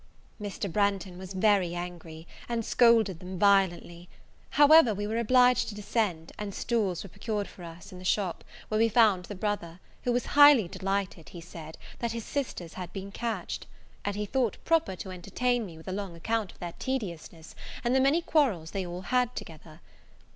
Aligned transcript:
Mr. 0.41 0.67
Branghton 0.67 1.19
was 1.19 1.33
very 1.35 1.75
angry, 1.75 2.27
and 2.49 2.65
scolded 2.65 3.19
them 3.19 3.37
violently: 3.37 4.09
however, 4.57 4.95
we 4.95 5.05
were 5.05 5.19
obliged 5.19 5.69
to 5.69 5.75
descend, 5.75 6.31
and 6.39 6.55
stools 6.55 7.03
were 7.03 7.09
procured 7.09 7.47
for 7.47 7.63
us 7.63 7.91
in 7.91 7.99
the 7.99 8.03
shop, 8.03 8.43
where 8.67 8.79
we 8.79 8.89
found 8.89 9.25
the 9.25 9.35
brother, 9.35 9.79
who 10.01 10.11
was 10.11 10.25
highly 10.33 10.67
delighted, 10.67 11.29
he 11.29 11.39
said, 11.39 11.77
that 11.99 12.13
his 12.13 12.25
sisters 12.25 12.73
had 12.73 12.91
been 12.93 13.11
catched; 13.11 13.67
and 14.03 14.15
he 14.15 14.25
thought 14.25 14.57
proper 14.65 14.95
to 14.95 15.11
entertain 15.11 15.67
me 15.67 15.77
with 15.77 15.87
a 15.87 15.91
long 15.91 16.15
account 16.15 16.51
of 16.51 16.57
their 16.57 16.73
tediousness, 16.79 17.53
and 17.83 17.93
the 17.95 17.99
many 17.99 18.23
quarrels 18.23 18.71
they 18.71 18.83
all 18.87 19.01
had 19.01 19.35
together. 19.35 19.81